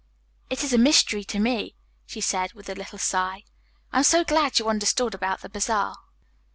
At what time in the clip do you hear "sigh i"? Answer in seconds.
2.97-3.99